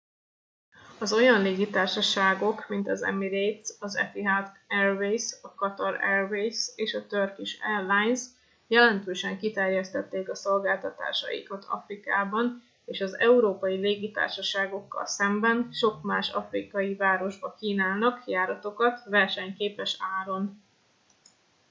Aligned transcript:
az 0.99 1.13
olyan 1.13 1.41
légitársaságok 1.41 2.67
mint 2.67 2.89
az 2.89 3.03
emirates 3.03 3.69
az 3.79 3.95
etihad 3.95 4.51
airways 4.67 5.35
a 5.41 5.53
qatar 5.53 5.99
airways 6.03 6.67
és 6.75 6.93
a 6.93 7.07
turkish 7.07 7.57
airlines 7.75 8.21
jelentősen 8.67 9.37
kiterjesztették 9.37 10.29
a 10.29 10.35
szolgáltatásaikat 10.35 11.65
afrikában 11.69 12.63
és 12.85 13.01
az 13.01 13.19
európai 13.19 13.77
légitársaságokkal 13.77 15.05
szemben 15.05 15.69
sok 15.71 16.01
más 16.03 16.29
afrikai 16.29 16.95
városba 16.95 17.53
kínálnak 17.53 18.25
járatokat 18.27 19.01
versenyképes 19.05 19.97
áron 20.21 20.61